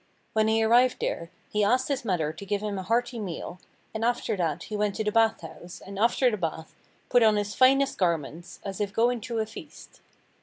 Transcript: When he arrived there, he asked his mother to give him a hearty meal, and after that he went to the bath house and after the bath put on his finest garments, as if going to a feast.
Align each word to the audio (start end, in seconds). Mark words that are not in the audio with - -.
When 0.33 0.47
he 0.47 0.63
arrived 0.63 0.97
there, 0.99 1.29
he 1.51 1.63
asked 1.63 1.87
his 1.87 2.03
mother 2.03 2.33
to 2.33 2.43
give 2.43 2.61
him 2.63 2.79
a 2.79 2.81
hearty 2.81 3.19
meal, 3.19 3.59
and 3.93 4.03
after 4.03 4.35
that 4.35 4.63
he 4.63 4.75
went 4.75 4.95
to 4.95 5.03
the 5.03 5.11
bath 5.11 5.41
house 5.41 5.79
and 5.79 5.99
after 5.99 6.31
the 6.31 6.37
bath 6.37 6.73
put 7.09 7.21
on 7.21 7.35
his 7.35 7.53
finest 7.53 7.99
garments, 7.99 8.59
as 8.65 8.81
if 8.81 8.93
going 8.93 9.21
to 9.21 9.37
a 9.37 9.45
feast. 9.45 10.01